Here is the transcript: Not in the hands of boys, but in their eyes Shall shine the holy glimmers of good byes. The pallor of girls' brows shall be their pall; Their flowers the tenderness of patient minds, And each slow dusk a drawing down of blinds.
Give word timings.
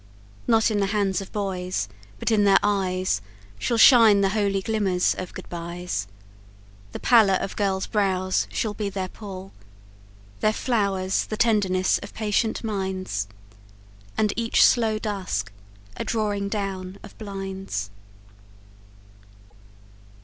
Not 0.47 0.71
in 0.71 0.79
the 0.79 0.87
hands 0.97 1.21
of 1.21 1.31
boys, 1.31 1.87
but 2.17 2.31
in 2.31 2.43
their 2.43 2.57
eyes 2.63 3.21
Shall 3.59 3.77
shine 3.77 4.21
the 4.21 4.29
holy 4.29 4.63
glimmers 4.63 5.13
of 5.19 5.31
good 5.35 5.47
byes. 5.47 6.07
The 6.91 6.99
pallor 6.99 7.35
of 7.39 7.55
girls' 7.55 7.85
brows 7.85 8.47
shall 8.49 8.73
be 8.73 8.89
their 8.89 9.09
pall; 9.09 9.51
Their 10.39 10.53
flowers 10.53 11.27
the 11.27 11.37
tenderness 11.37 11.99
of 11.99 12.15
patient 12.15 12.63
minds, 12.63 13.27
And 14.17 14.33
each 14.35 14.65
slow 14.65 14.97
dusk 14.97 15.51
a 15.95 16.03
drawing 16.03 16.49
down 16.49 16.97
of 17.03 17.15
blinds. 17.19 17.91